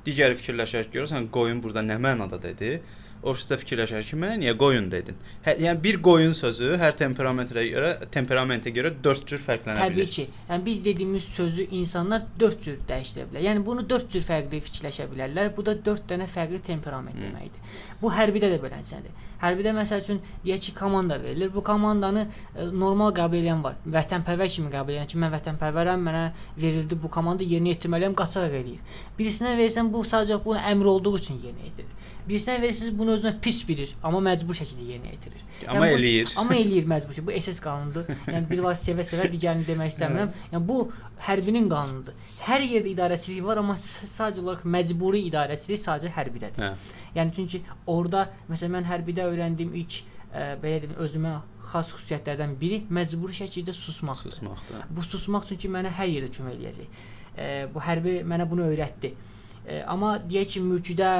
Digəri 0.05 0.37
fikirləşər 0.39 0.89
ki, 0.89 0.97
görürsən 0.97 1.29
qoyun 1.33 1.61
burada 1.63 1.83
nə 1.85 1.99
mənada 2.01 2.41
dedi. 2.41 2.79
O 3.21 3.35
üstə 3.37 3.53
fikirləşər 3.61 4.01
ki, 4.01 4.17
mənə 4.17 4.39
niyə 4.41 4.55
qoyun 4.57 4.87
dedin? 4.89 5.17
Hə, 5.45 5.53
yəni 5.61 5.77
bir 5.83 5.99
qoyun 6.01 6.31
sözü 6.33 6.71
hər 6.81 6.95
temperamentə 6.97 7.61
görə, 7.67 7.91
temperamentə 8.13 8.73
görə 8.73 8.95
4 9.05 9.27
cür 9.29 9.43
fərqlənə 9.45 9.77
Təbii 9.77 9.99
bilir. 9.99 10.09
Təbii 10.09 10.31
ki. 10.31 10.45
Yəni 10.49 10.65
biz 10.65 10.79
dediyimiz 10.87 11.27
sözü 11.35 11.67
insanlar 11.83 12.25
4 12.41 12.65
cür 12.65 12.79
dəyişdirə 12.89 13.27
bilər. 13.29 13.45
Yəni 13.45 13.65
bunu 13.67 13.85
4 13.89 14.09
cür 14.15 14.25
fərqli 14.25 14.63
fikirləşə 14.65 15.05
bilərlər. 15.11 15.51
Bu 15.53 15.67
da 15.69 15.77
4 15.85 16.09
dənə 16.09 16.25
fərqli 16.33 16.63
temperament 16.65 17.21
deməkdir. 17.21 17.77
Bu 18.01 18.09
hərbidə 18.09 18.49
də 18.55 18.57
beləncədir. 18.65 19.29
Hərbidə 19.41 19.73
məsəl 19.75 20.03
üçün 20.03 20.19
deyək 20.45 20.67
ki, 20.67 20.73
komanda 20.77 21.17
verilir. 21.21 21.51
Bu 21.53 21.63
komandanı 21.65 22.27
e, 22.27 22.67
normal 22.83 23.13
qəbul 23.17 23.41
edən 23.41 23.63
var. 23.65 23.79
Vətənpərvər 23.97 24.51
kimi 24.55 24.73
qəbul 24.73 24.97
edən 24.97 25.09
ki, 25.11 25.21
mən 25.21 25.33
vətənpərvərəm, 25.35 26.03
mənə 26.07 26.25
verildi 26.61 26.99
bu 27.01 27.09
komanda 27.13 27.47
yerinə 27.47 27.75
yetirməliyəm, 27.75 28.17
qaçaraq 28.17 28.59
eləyir. 28.61 28.99
Birisinə 29.17 29.55
versən 29.57 29.89
bu 29.93 30.05
sadəcə 30.05 30.41
bunun 30.45 30.61
əmr 30.73 30.93
olduğu 30.95 31.17
üçün 31.21 31.41
yerinə 31.41 31.69
yetirir. 31.69 31.97
Birisinə 32.27 32.59
verirsiniz 32.61 32.93
bunu 32.97 33.15
özünə 33.17 33.31
pis 33.41 33.63
bilir, 33.65 33.95
amma 34.05 34.19
məcbur 34.21 34.53
şəkildə 34.55 34.83
yerinə 34.91 35.15
yetirir. 35.15 35.41
Amma 35.65 35.87
yəni, 35.89 35.97
eləyir. 35.97 36.33
Amma 36.41 36.57
eləyir 36.57 36.85
məcbur. 36.89 37.17
Bu 37.25 37.33
SS 37.33 37.61
qanunudur. 37.63 38.09
Yəni 38.27 38.43
bir 38.49 38.61
var 38.65 38.77
sevə-sevə 38.77 39.25
digərini 39.33 39.65
demək 39.65 39.95
istəmirəm. 39.95 40.35
Yəni 40.53 40.61
bu 40.67 40.77
hərbinin 41.25 41.69
qanunudur. 41.71 42.17
Hər 42.45 42.65
yerdə 42.65 42.91
idarəçilik 42.93 43.41
var, 43.45 43.61
amma 43.61 43.77
sadəcə 43.81 44.41
olaraq 44.41 44.65
məcburi 44.77 45.23
idarəçilik 45.31 45.81
sadəcə 45.81 46.13
hərbidədir. 46.15 46.61
Hə. 46.61 47.01
Yəni 47.17 47.35
çünki 47.35 47.63
orada 47.89 48.27
məsələn 48.49 48.77
mən 48.77 48.89
hərbidə 48.89 49.25
öyrəndiyim 49.31 49.73
ilk 49.81 49.97
ə, 49.97 50.45
belə 50.61 50.83
deyim 50.83 50.95
özümə 51.05 51.33
xas 51.71 51.91
xüsusiyyətlərdən 51.95 52.55
biri 52.61 52.83
məcburi 52.89 53.35
şəkildə 53.41 53.75
susmaqdır. 53.77 54.37
Susmaqdır. 54.37 54.87
Bu 54.89 55.03
susmaq 55.07 55.49
çünki 55.49 55.71
mənə 55.71 55.91
hər 55.97 56.09
yerdə 56.11 56.31
kömək 56.37 56.57
eləyəcək. 56.59 57.03
Ə, 57.35 57.51
bu 57.73 57.83
hərbi 57.83 58.19
mənə 58.27 58.47
bunu 58.49 58.67
öyrətdi. 58.71 59.13
Ə, 59.61 59.83
amma 59.91 60.17
deyək 60.23 60.55
ki, 60.55 60.65
mülküdə 60.65 61.11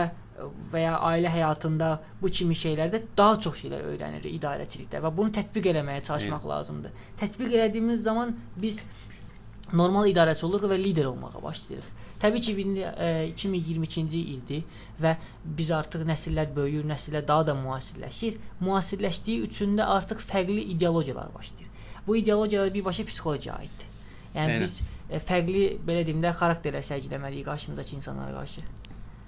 və 0.72 0.82
ya 0.84 0.96
ailə 1.06 1.30
həyatında 1.32 1.92
bu 2.22 2.30
kimi 2.34 2.56
şeylərdə 2.58 3.02
daha 3.18 3.38
çox 3.46 3.60
şeylər 3.62 3.84
öyrənirik 3.92 4.34
idarəçilikdə 4.40 5.02
və 5.04 5.12
bunu 5.18 5.34
tətbiq 5.38 5.70
eləməyə 5.74 6.04
çalışmaq 6.08 6.46
Eyni. 6.46 6.52
lazımdır. 6.54 6.96
Tətbiq 7.22 7.56
elədiyimiz 7.58 8.02
zaman 8.08 8.34
biz 8.62 8.82
normal 9.74 10.10
idarəçi 10.10 10.46
oluruq 10.48 10.72
və 10.74 10.80
lider 10.82 11.12
olmağa 11.12 11.44
başlayırıq. 11.44 11.92
Təbii 12.22 12.42
ki, 12.46 12.54
indi 12.62 12.86
e, 12.86 13.10
2022-ci 13.34 14.22
ildir 14.36 14.86
və 15.02 15.16
biz 15.58 15.72
artıq 15.74 16.06
nəsillər 16.06 16.54
böyüyür, 16.56 16.86
nəsillər 16.90 17.26
daha 17.28 17.48
da 17.50 17.58
müasirləşir. 17.58 18.38
Müasirləşdiyi 18.62 19.48
üçün 19.48 19.76
də 19.80 19.88
artıq 19.98 20.22
fərqli 20.30 20.68
ideologiyalar 20.76 21.34
başlayır. 21.34 21.70
Bu 22.08 22.18
ideologiyalar 22.18 22.74
birbaşa 22.74 23.06
psixologiyaya 23.10 23.60
aiddir. 23.60 23.90
Yəni 24.36 24.56
Eyni. 24.56 24.64
biz 24.64 24.80
e, 25.10 25.20
fərqli 25.20 25.68
belə 25.88 26.06
deyim 26.06 26.22
də 26.24 26.34
xarakterlər 26.38 26.86
sərgiləməliyik 26.94 27.50
qarşımızdakı 27.50 27.96
insanlara 27.98 28.38
qarşı. 28.40 28.66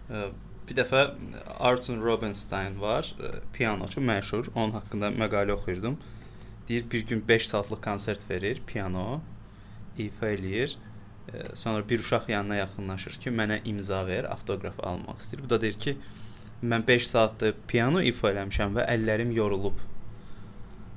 Ə 0.10 0.26
Bir 0.64 0.78
dəfə 0.78 1.00
Arthur 1.60 1.98
Rubinstein 2.00 2.78
var, 2.82 3.10
pianoçu 3.54 4.02
məşhur. 4.02 4.48
Onun 4.56 4.72
haqqında 4.78 5.10
məqalə 5.12 5.52
oxuyurdum. 5.58 5.98
Deyir 6.68 6.86
bir 6.92 7.06
gün 7.08 7.28
5 7.28 7.48
saatlıq 7.48 7.82
konsert 7.84 8.30
verir, 8.30 8.62
piano 8.68 9.22
ifa 9.98 10.30
eləyir. 10.32 10.78
Sonra 11.54 11.90
bir 11.90 12.00
uşaq 12.00 12.28
yanına 12.28 12.56
yaxınlaşır 12.56 13.20
ki, 13.24 13.32
mənə 13.32 13.62
imza 13.66 14.02
ver, 14.08 14.28
avtoqraf 14.32 14.80
almaq 14.84 15.22
istəyir. 15.24 15.44
Bu 15.44 15.50
da 15.50 15.62
deyir 15.62 15.80
ki, 15.80 15.96
mən 16.64 16.88
5 16.88 17.08
saatdır 17.08 17.56
piano 17.68 18.02
ifa 18.02 18.32
eləmişəm 18.34 18.76
və 18.78 18.88
əllərim 18.96 19.32
yorulub. 19.36 19.80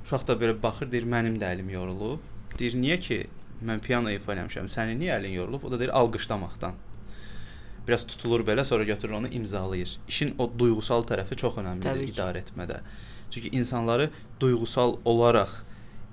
Uşaq 0.05 0.27
da 0.27 0.35
belə 0.41 0.57
baxır, 0.63 0.91
deyir, 0.91 1.07
mənim 1.07 1.39
də 1.41 1.53
əlim 1.55 1.71
yorulub. 1.71 2.27
Deyir, 2.59 2.75
niyə 2.75 2.99
ki, 3.07 3.21
mən 3.65 3.81
piano 3.87 4.11
ifa 4.13 4.35
eləmişəm, 4.35 4.69
sənin 4.71 4.99
niyə 5.01 5.15
əlin 5.21 5.33
yorulub? 5.39 5.63
O 5.63 5.71
da 5.71 5.79
deyir, 5.79 5.95
alqışlamaqdan 6.01 6.75
biraz 7.87 8.03
tutulur 8.07 8.43
belə, 8.43 8.65
sonra 8.65 8.83
götürür 8.83 9.13
onu 9.13 9.27
imzalayır. 9.27 9.99
İşin 10.07 10.35
o 10.37 10.51
duyğusal 10.59 11.05
tərəfi 11.07 11.37
çox 11.39 11.55
əhəmiylidir 11.61 12.11
idarə 12.11 12.41
etmədə. 12.43 12.81
Çünki 13.31 13.49
insanları 13.55 14.09
duyğusal 14.39 14.97
olaraq, 15.05 15.53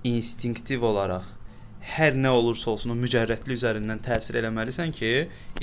instinktiv 0.05 0.83
olaraq 0.83 1.27
hər 1.85 2.17
nə 2.17 2.33
olursa 2.33 2.71
olsun 2.73 2.95
o 2.95 2.97
mücərrətlik 2.99 3.59
üzərindən 3.59 4.01
təsir 4.05 4.41
eləməlisən 4.41 4.95
ki, 4.97 5.13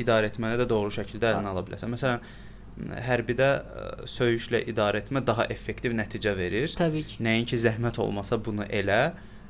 idarə 0.02 0.30
etməni 0.32 0.60
də 0.62 0.68
doğru 0.70 0.94
şəkildə 0.94 1.34
əlinə 1.34 1.52
ala 1.54 1.64
biləsən. 1.66 1.92
Məsələn, 1.96 2.24
hərbidə 3.08 3.50
söyüşlə 4.10 4.64
idarə 4.72 5.02
etmə 5.02 5.24
daha 5.26 5.48
effektiv 5.54 5.96
nəticə 5.98 6.36
verir. 6.38 6.72
Təbii 6.78 7.08
ki. 7.10 7.20
Nəinki 7.26 7.60
zəhmət 7.60 8.00
olmasa 8.04 8.40
bunu 8.42 8.68
elə 8.70 9.02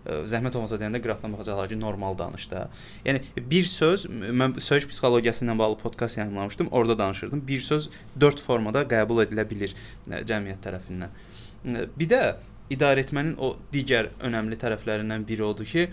zəhmət 0.02 0.56
olmasa 0.58 0.80
deyəndə 0.82 0.98
qıraqdan 1.04 1.36
baxacaqlar 1.36 1.68
ki, 1.70 1.78
normal 1.78 2.16
danış 2.18 2.48
da. 2.50 2.64
Yəni 3.06 3.22
bir 3.52 3.68
söz 3.70 4.08
mən 4.10 4.56
söyüş 4.58 4.88
psixologiyası 4.90 5.46
ilə 5.46 5.58
bağlı 5.60 5.78
podkast 5.78 6.18
yayımlamışdım. 6.18 6.72
Orada 6.72 6.98
danışırdım. 6.98 7.44
Bir 7.48 7.62
söz 7.62 7.90
4 8.20 8.42
formada 8.42 8.82
qəbul 8.90 9.22
edilə 9.28 9.46
bilər 9.46 9.76
cəmiyyət 10.10 10.66
tərəfindən. 10.66 11.14
Bir 12.00 12.10
də 12.10 12.22
idarə 12.74 13.06
etmənin 13.06 13.36
o 13.38 13.54
digər 13.74 14.10
önəmli 14.26 14.58
tərəflərindən 14.58 15.28
biri 15.28 15.46
odur 15.46 15.70
ki, 15.70 15.92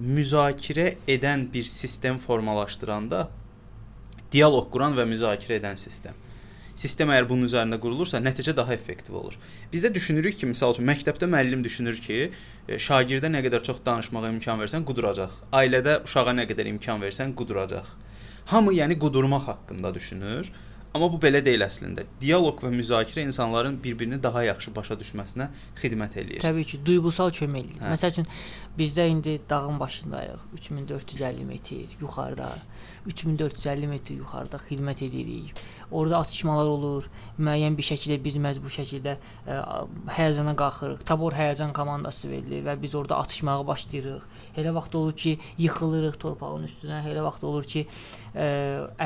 müzakirə 0.00 0.94
edən 1.08 1.48
bir 1.52 1.66
sistem 1.68 2.18
formalaşdıranda 2.18 3.28
dialoq 4.32 4.70
quran 4.74 4.96
və 4.98 5.06
müzakirə 5.08 5.60
edən 5.60 5.78
sistem 5.80 6.14
sistem 6.78 7.12
əgər 7.14 7.28
bunun 7.30 7.48
üzərində 7.48 7.78
qurulursa, 7.82 8.20
nəticə 8.22 8.54
daha 8.56 8.74
effektiv 8.74 9.16
olur. 9.18 9.36
Bizdə 9.72 9.92
düşünürük 9.94 10.38
ki, 10.40 10.48
məsəl 10.50 10.74
üçün 10.74 10.88
məktəbdə 10.88 11.28
müəllim 11.30 11.62
düşünür 11.64 12.00
ki, 12.02 12.18
e, 12.68 12.78
şagirdə 12.86 13.30
nə 13.30 13.44
qədər 13.46 13.62
çox 13.66 13.82
danışmağa 13.86 14.32
imkan 14.32 14.60
versən, 14.62 14.86
quduracaq. 14.88 15.36
Ailədə 15.54 16.00
uşağa 16.08 16.34
nə 16.34 16.48
qədər 16.50 16.70
imkan 16.74 17.02
versən, 17.04 17.34
quduracaq. 17.38 17.90
Hamı 18.50 18.74
yəni 18.80 18.98
qudurmaq 19.00 19.46
haqqında 19.50 19.94
düşünür. 19.94 20.50
Amma 20.94 21.08
bu 21.10 21.18
belə 21.18 21.40
deyil 21.42 21.64
əslində. 21.66 22.04
Dialoq 22.20 22.60
və 22.62 22.70
müzakirə 22.70 23.24
insanların 23.26 23.80
bir-birini 23.82 24.20
daha 24.22 24.44
yaxşı 24.46 24.70
başa 24.76 24.94
düşməsinə 25.00 25.48
xidmət 25.80 26.20
eləyir. 26.22 26.44
Təbii 26.44 26.68
ki, 26.70 26.78
duyğusal 26.86 27.32
kömək 27.34 27.64
eləyir. 27.64 27.80
Hə. 27.82 27.90
Məsəl 27.96 28.12
üçün 28.14 28.28
bizdə 28.78 29.08
indi 29.10 29.34
dağın 29.50 29.80
başındayıq. 29.80 30.44
3450 30.60 31.48
metr 31.48 31.98
yuxarıda, 32.00 32.52
3450 33.06 33.88
metr 33.88 34.14
yuxarıda 34.16 34.58
xidmət 34.64 35.02
edirik. 35.04 35.60
Orada 35.90 36.18
atışmalar 36.24 36.70
olur. 36.70 37.08
Müəyyən 37.38 37.76
bir 37.76 37.84
şəkildə 37.84 38.16
biz 38.24 38.38
məcbur 38.40 38.72
şəkildə 38.72 39.16
ə, 39.18 39.56
e, 39.56 39.58
həyəcana 40.16 40.54
qalxırıq. 40.58 41.04
Tabor 41.06 41.36
həyəcan 41.36 41.74
komandası 41.76 42.30
verilir 42.30 42.64
və 42.64 42.76
biz 42.80 42.94
orada 42.94 43.18
atışmağa 43.20 43.66
başlayırıq. 43.68 44.24
Elə 44.56 44.74
vaxt 44.74 44.94
olur 44.94 45.16
ki, 45.18 45.36
yıxılırıq 45.58 46.18
torpağın 46.22 46.66
üstünə. 46.70 47.02
Elə 47.10 47.24
vaxt 47.26 47.44
olur 47.44 47.68
ki, 47.68 47.84
ə, 47.84 48.46
e, 48.46 48.48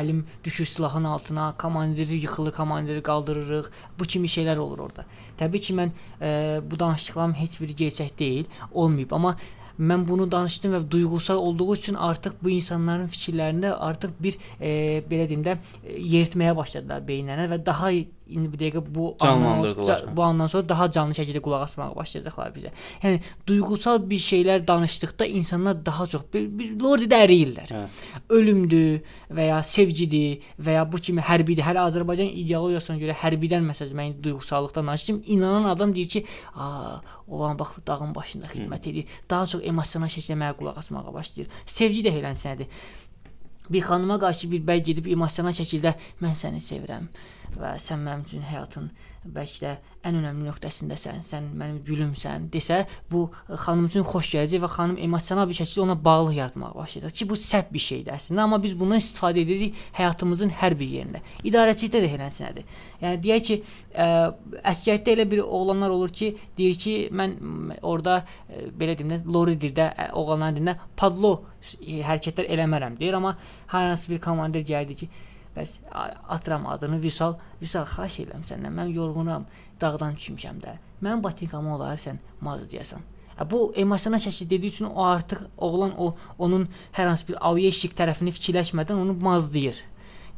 əlim 0.01 0.25
düşür 0.45 0.71
silahın 0.77 1.05
altına, 1.05 1.53
komandiri 1.59 2.23
yıxılır, 2.23 2.55
komandiri 2.55 3.03
qaldırırıq. 3.03 3.71
Bu 3.99 4.05
kimi 4.05 4.31
şeylər 4.31 4.59
olur 4.59 4.87
orada. 4.87 5.07
Təbii 5.41 5.67
ki, 5.67 5.79
mən 5.81 5.95
ə, 5.95 5.95
e, 6.23 6.33
bu 6.71 6.79
danışdıqlarım 6.79 7.35
heç 7.43 7.61
biri 7.61 7.79
gerçək 7.87 8.19
deyil, 8.19 8.45
olmayıb, 8.73 9.13
amma 9.13 9.37
mən 9.79 10.05
bunu 10.09 10.27
danışdım 10.31 10.75
və 10.75 10.81
duyğusal 10.91 11.37
olduğu 11.37 11.75
üçün 11.75 11.95
artıq 11.95 12.39
bu 12.43 12.51
insanların 12.51 13.09
fikirlərində 13.15 13.75
artıq 13.79 14.15
bir 14.21 14.39
e, 14.61 15.03
belə 15.11 15.29
e, 15.85 15.99
yeritməyə 16.15 16.57
başladılar 16.57 17.05
beyinlərinə 17.09 17.51
və 17.53 17.61
daha 17.67 17.93
indi 18.29 18.51
bu 18.53 18.59
dəqiqə 18.61 18.83
bu 18.95 19.05
canlandırdılar. 19.23 20.05
Bu 20.17 20.23
andan 20.23 20.51
sonra 20.53 20.69
daha 20.69 20.91
canlı 20.91 21.17
şəkildə 21.19 21.41
qulaq 21.45 21.65
asmağa 21.67 21.89
başlayacaqlar 21.97 22.53
bizə. 22.57 22.73
Yəni 23.03 23.21
duyğusal 23.49 24.03
bir 24.11 24.21
şeylər 24.25 24.67
danışdıqda 24.69 25.27
insanlar 25.27 25.81
daha 25.87 26.07
çox 26.07 26.27
bir, 26.35 26.47
bir 26.59 26.75
lordidə 26.83 27.23
əriyirlər. 27.25 27.73
Hə. 27.73 27.83
Ölümdür 28.39 29.01
və 29.35 29.49
ya 29.49 29.63
sevgidir 29.63 30.45
və 30.61 30.77
ya 30.79 30.85
bu 30.93 31.01
kimi 31.09 31.25
hərbidir. 31.25 31.65
Hələ 31.67 31.87
Azərbaycan 31.89 32.31
ideologiyasına 32.45 32.99
görə 33.03 33.17
hərbidən 33.25 33.67
məsəl 33.71 33.95
mən 33.97 34.17
duyğusallıqdan 34.23 34.93
danışdım. 34.93 35.23
İnanan 35.27 35.65
adam 35.75 35.95
deyir 35.95 36.09
ki, 36.09 36.25
"A, 36.55 37.01
olan 37.29 37.59
bax 37.59 37.69
dağın 37.87 38.15
başında 38.15 38.47
xidmət 38.47 38.89
edir." 38.91 39.05
Daha 39.31 39.47
çox 39.47 39.61
emosional 39.65 40.09
şəkildə 40.09 40.39
mənə 40.43 40.55
qulaq 40.57 40.79
asmağa 40.79 41.15
başlayır. 41.15 41.51
Sevgi 41.67 42.05
də 42.05 42.13
elənsədir. 42.21 42.67
Bir 43.71 43.83
xanıma 43.85 44.19
qarşı 44.19 44.51
bir 44.51 44.63
bəy 44.69 44.83
gedib 44.91 45.11
emosional 45.13 45.53
şəkildə 45.57 45.95
mən 46.23 46.37
səni 46.39 46.63
sevirəm 46.65 47.09
və 47.59 47.75
sən 47.83 48.05
mənim 48.05 48.25
üçün 48.27 48.45
həyatın 48.49 48.91
bəlkə 49.35 49.61
də 49.63 49.73
ən 50.09 50.19
önəmli 50.21 50.47
nöqtəsindəsən, 50.47 51.23
sən 51.27 51.49
mənim 51.59 51.81
gülümsən 51.87 52.47
desə, 52.53 52.85
bu 53.11 53.27
xanım 53.65 53.89
üçün 53.89 54.07
xoş 54.07 54.31
gələcək 54.35 54.63
və 54.63 54.71
xanım 54.73 54.99
emosional 55.05 55.49
bir 55.51 55.59
şəkildə 55.59 55.83
ona 55.85 55.97
bağlılıq 56.05 56.39
yaratmağa 56.39 56.71
başlayacaq 56.77 57.17
ki, 57.19 57.29
bu 57.31 57.39
səhv 57.43 57.73
bir 57.75 57.85
şeydir 57.85 58.15
əslində, 58.15 58.45
amma 58.47 58.61
biz 58.63 58.77
bundan 58.79 59.03
istifadə 59.03 59.43
edirik 59.43 59.79
həyatımızın 59.99 60.55
hər 60.61 60.79
bir 60.79 60.93
yerində. 60.95 61.23
İdarəçilikdə 61.45 62.03
də 62.05 62.13
eləsinədir. 62.17 62.73
Yəni 63.03 63.23
deyək 63.27 63.47
ki, 63.49 63.59
ə, 63.95 64.09
əskərlikdə 64.73 65.17
elə 65.17 65.29
bir 65.31 65.45
oğlanlar 65.45 65.95
olur 65.95 66.15
ki, 66.15 66.33
deyir 66.59 66.79
ki, 66.79 66.97
mən 67.13 67.37
orada 67.83 68.23
ə, 68.23 68.69
belə 68.79 68.97
deyim 68.99 69.17
də, 69.17 69.23
loridirdə 69.27 69.91
oğlanların 70.13 70.61
dilində 70.61 70.79
padlo 70.97 71.41
hərəkətlər 71.83 72.49
eləmərəm 72.55 72.99
deyir, 73.01 73.19
amma 73.19 73.35
hər 73.75 73.91
hansı 73.93 74.13
bir 74.13 74.23
komandir 74.23 74.65
gəldi 74.67 75.03
ki, 75.03 75.11
Bəs 75.59 75.79
atıram 76.29 76.67
adını 76.67 77.03
Vüsal. 77.03 77.35
Vüsal 77.63 77.87
xahiş 77.95 78.21
edirəm 78.25 78.47
səndən. 78.47 78.75
Mən 78.79 78.95
yorğunam. 78.95 79.47
Dağdan 79.81 80.15
düşmüşəm 80.15 80.63
də. 80.63 80.79
Mənim 81.03 81.23
batinkamı 81.23 81.75
olar 81.75 81.99
sən 81.99 82.23
mazlayasan. 82.41 83.03
Bu 83.51 83.73
emosional 83.77 84.19
şəkildə 84.19 84.51
dediyi 84.51 84.73
üçün 84.73 84.85
o 84.87 85.05
artıq 85.05 85.45
oğlan 85.57 85.93
o 85.99 86.15
onun 86.39 86.67
hər 86.97 87.07
hansı 87.07 87.29
bir 87.29 87.39
avyeşik 87.51 87.95
tərəfini 87.99 88.35
fikirləşmədən 88.35 88.99
onu 88.99 89.15
mazlayır. 89.23 89.79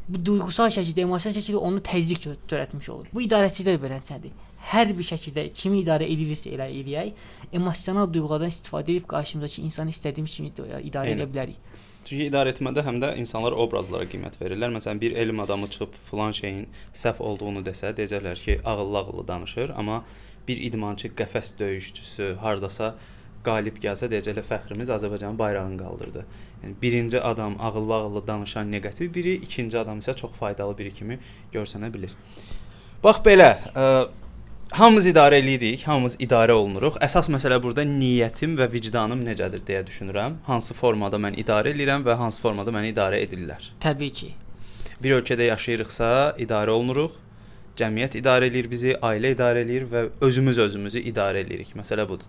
Bu 0.09 0.21
duyğusal 0.27 0.69
şəkildə, 0.75 1.07
emosional 1.07 1.37
şəkildə 1.39 1.63
onu 1.71 1.81
təzyiq 1.87 2.27
törətmiş 2.51 2.91
olur. 2.93 3.09
Bu 3.15 3.23
idarəçilikdə 3.25 3.77
də 3.77 3.83
beləcədir. 3.85 4.35
Hər 4.73 4.93
bir 4.99 5.07
şəkildə 5.07 5.47
kimi 5.57 5.81
idarə 5.81 6.05
edirsə 6.13 6.53
elə 6.53 6.67
eləyək, 6.81 7.15
emosional 7.57 8.11
duyğulardan 8.13 8.53
istifadə 8.53 8.93
edib 8.93 9.07
qarşımızdakı 9.09 9.63
insanı 9.65 9.97
istədiyimiz 9.97 10.35
kimi 10.37 10.53
idarə 10.91 11.15
edə 11.15 11.29
bilərik. 11.31 11.57
Çünki 12.05 12.27
idarə 12.31 12.55
etmədə 12.55 12.83
həm 12.87 12.99
də 13.03 13.13
insanlar 13.21 13.55
obrazlara 13.65 14.07
qiymət 14.11 14.39
verirlər. 14.41 14.73
Məsələn, 14.77 15.01
bir 15.03 15.17
elm 15.21 15.41
adamı 15.45 15.69
çıxıb 15.71 15.97
filan 16.11 16.33
şeyin 16.37 16.67
səhv 16.97 17.21
olduğunu 17.31 17.63
desə, 17.67 17.93
deyəcəklər 17.99 18.43
ki, 18.45 18.59
ağıllı-ağıllı 18.65 19.27
danışır, 19.29 19.75
amma 19.77 20.03
bir 20.49 20.63
idmançı, 20.69 21.13
qəfəs 21.21 21.53
döyüşçüsü 21.59 22.35
hardasa 22.45 22.95
qalib 23.45 23.77
gəlsə 23.83 24.09
deyəcəklər 24.13 24.47
fəxrimiz 24.49 24.93
Azərbaycanın 24.97 25.39
bayrağını 25.39 25.79
qaldırdı. 25.81 26.25
Yəni 26.63 26.75
birinci 26.83 27.21
adam 27.21 27.57
ağıllı-ağıllı 27.61 28.27
danışan 28.27 28.73
neqativ 28.73 29.15
biri, 29.15 29.35
ikinci 29.47 29.79
adam 29.79 30.01
isə 30.01 30.17
çox 30.17 30.33
faydalı 30.41 30.77
biri 30.79 30.95
kimi 30.95 31.21
görsənə 31.55 31.93
bilər. 31.93 32.17
Bax 33.05 33.23
belə, 33.25 33.51
ə, 33.73 33.87
hamımız 34.71 35.07
idarə 35.11 35.39
eləyirik, 35.43 35.83
hamımız 35.89 36.17
idarə 36.23 36.55
olunuruq. 36.55 36.99
Əsas 37.03 37.29
məsələ 37.33 37.59
burada 37.63 37.83
niyyətim 37.87 38.55
və 38.59 38.69
vicdanım 38.73 39.25
necədir 39.27 39.63
deyə 39.67 39.83
düşünürəm. 39.87 40.39
Hansı 40.47 40.77
formada 40.79 41.19
mən 41.19 41.39
idarə 41.43 41.73
edirəm 41.75 42.05
və 42.07 42.15
hansı 42.21 42.43
formada 42.43 42.71
məni 42.75 42.93
idarə 42.95 43.19
edirlər. 43.25 43.73
Təbii 43.83 44.15
ki. 44.21 44.31
Bir 45.03 45.17
ölkədə 45.19 45.49
yaşayırıqsa, 45.51 46.11
idarə 46.45 46.77
olunuruq. 46.77 47.17
Cəmiyyət 47.81 48.19
idarə 48.21 48.51
eləyir 48.51 48.71
bizi, 48.71 48.95
ailə 49.03 49.35
idarə 49.35 49.65
eləyir 49.65 49.89
və 49.91 50.05
özümüz 50.27 50.59
özümüzü 50.67 51.03
idarə 51.11 51.43
eləyirik. 51.45 51.75
Məsələ 51.79 52.07
budur. 52.09 52.29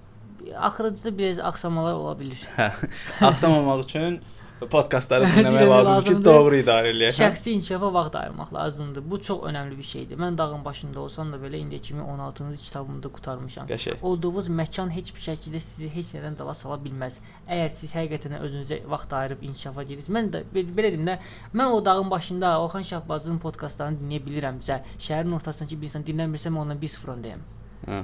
Axırıncıda 0.57 1.17
biraz 1.17 1.39
axsamalar 1.39 1.93
ola 1.93 2.15
bilər. 2.17 2.45
Hə. 2.57 2.71
Axsamamaq 3.29 3.86
üçün 3.86 4.21
podkastları 4.69 5.25
dinləmək 5.35 5.67
lazımdır 5.69 6.05
ki, 6.07 6.23
doğru 6.25 6.55
idarə 6.61 6.91
eləyək. 6.93 7.15
hə? 7.17 7.27
Şəxsi 7.29 7.49
inkişafa 7.55 7.89
vaxt 7.93 8.15
ayırmaq 8.15 8.53
lazımdır. 8.53 9.03
Bu 9.11 9.19
çox 9.21 9.39
önəmli 9.49 9.77
bir 9.77 9.83
şeydir. 9.83 10.17
Mən 10.21 10.37
dağın 10.37 10.65
başında 10.65 10.99
olsam 10.99 11.31
da 11.33 11.37
belə 11.41 11.57
indiyə 11.63 11.79
kimi 11.81 12.01
16-cı 12.01 12.57
kitabımda 12.63 13.09
qurtarmışam. 13.09 13.67
Qəşəng. 13.71 13.97
Olduğunuz 14.01 14.49
məkan 14.49 14.89
heç 14.93 15.13
bir 15.15 15.25
şəkildə 15.27 15.59
sizi 15.59 15.89
heç 15.95 16.13
nədən 16.15 16.37
dala 16.37 16.53
sala 16.53 16.77
bilməz. 16.85 17.17
Əgər 17.49 17.69
siz 17.79 17.95
həqiqətən 17.95 18.37
özünüzə 18.39 18.81
vaxt 18.89 19.13
ayırıb 19.13 19.43
inkişafa 19.49 19.83
gedirsiniz. 19.83 20.15
Mən 20.17 20.31
də 20.35 20.43
be- 20.53 20.67
belə 20.77 20.93
deyim 20.93 21.07
də, 21.09 21.17
mən 21.55 21.65
o 21.73 21.85
dağın 21.85 22.11
başında 22.11 22.61
Orxan 22.61 22.81
Şahbazın 22.93 23.39
podkastlarını 23.39 23.97
dinləyə 24.03 24.23
bilirəmsə, 24.27 24.81
şəhərin 24.99 25.33
ortasındakı 25.35 25.81
bir 25.81 25.89
insan 25.89 26.03
dinləmirsəm 26.07 26.57
ondan 26.57 26.77
1-0 26.77 27.15
öndəyəm. 27.17 27.45
Hə. 27.87 28.03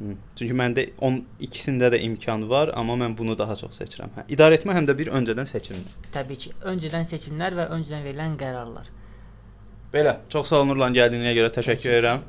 Hı. 0.00 0.14
Çünki 0.38 0.54
məndə 0.56 0.86
on 1.04 1.18
ikisində 1.44 1.90
də 1.92 2.00
imkan 2.06 2.46
var, 2.48 2.72
amma 2.80 2.96
mən 3.02 3.16
bunu 3.18 3.36
daha 3.38 3.56
çox 3.60 3.76
seçirəm. 3.82 4.14
Hə. 4.16 4.24
İdarə 4.32 4.56
etmə 4.56 4.72
həm 4.78 4.88
də 4.88 4.96
bir 4.96 5.12
öncədən 5.18 5.48
seçimdir. 5.50 5.96
Təbii 6.14 6.40
ki, 6.44 6.52
öncədən 6.72 7.04
seçimlər 7.10 7.56
və 7.58 7.68
öncədən 7.76 8.06
verilən 8.08 8.38
qərarlar. 8.40 8.88
Belə, 9.92 10.16
çox 10.32 10.48
sağ 10.48 10.62
olun 10.62 10.72
Nurlan 10.72 10.96
gəldiyinə 10.96 11.34
görə 11.36 11.52
təşəkkür 11.52 11.96
edirəm. 11.98 12.24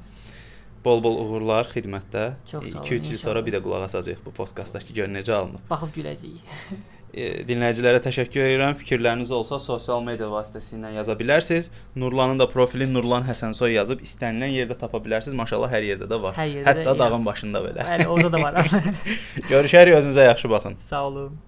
Bol-bol 0.83 1.19
uğurlar 1.21 1.69
xidmətdə. 1.71 2.25
Çox 2.49 2.65
sağ 2.71 2.79
olun, 2.81 2.87
2-3 2.89 3.13
il 3.13 3.21
sonra 3.21 3.45
bir 3.45 3.55
də 3.55 3.61
qulaq 3.63 3.85
asacağıq 3.87 4.25
bu 4.25 4.33
podkastdakı 4.35 4.97
gör 4.97 5.11
necə 5.13 5.37
alınıb. 5.37 5.63
Baxıb 5.69 5.95
güləcəyik. 5.99 6.57
Dinləyicilərə 7.11 7.99
təşəkkür 8.05 8.45
edirəm. 8.45 8.75
Fikirləriniz 8.79 9.31
olsa 9.35 9.59
sosial 9.59 9.99
media 10.05 10.29
vasitəsilə 10.31 10.93
yaza 10.95 11.15
bilərsiniz. 11.19 11.67
Nurlanın 11.99 12.39
da 12.39 12.47
profili 12.47 12.87
Nurlan 12.87 13.27
Həsənsoy 13.27 13.75
yazıb 13.75 14.03
istənilən 14.07 14.53
yerdə 14.55 14.79
tapa 14.79 15.01
bilərsiniz. 15.03 15.35
Maşallah 15.35 15.71
hər 15.75 15.89
yerdə 15.91 16.07
də 16.07 16.21
var. 16.23 16.37
Hər 16.39 16.51
yerdə, 16.55 16.67
Hətta 16.71 16.87
yəni. 16.93 16.99
dağın 17.03 17.27
başında 17.27 17.65
belə. 17.67 17.87
Bəli, 17.91 18.07
orada 18.07 18.31
da 18.31 18.41
var. 18.47 18.61
Görüşərik, 19.51 19.99
özünüzə 19.99 20.31
yaxşı 20.31 20.49
baxın. 20.55 20.79
Sağ 20.87 21.07
olun. 21.11 21.39